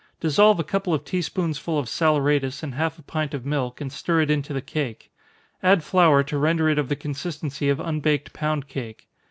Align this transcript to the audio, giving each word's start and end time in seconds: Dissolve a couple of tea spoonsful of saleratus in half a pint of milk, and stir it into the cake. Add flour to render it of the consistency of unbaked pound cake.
Dissolve 0.19 0.59
a 0.59 0.63
couple 0.63 0.95
of 0.95 1.05
tea 1.05 1.21
spoonsful 1.21 1.77
of 1.77 1.87
saleratus 1.87 2.63
in 2.63 2.71
half 2.71 2.97
a 2.97 3.03
pint 3.03 3.35
of 3.35 3.45
milk, 3.45 3.79
and 3.79 3.91
stir 3.93 4.21
it 4.21 4.31
into 4.31 4.51
the 4.51 4.59
cake. 4.59 5.11
Add 5.61 5.83
flour 5.83 6.23
to 6.23 6.39
render 6.39 6.67
it 6.69 6.79
of 6.79 6.89
the 6.89 6.95
consistency 6.95 7.69
of 7.69 7.79
unbaked 7.79 8.33
pound 8.33 8.67
cake. 8.67 9.07